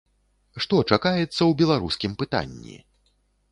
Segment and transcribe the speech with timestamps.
[0.65, 2.83] Што чакаецца ў беларускім пытанні?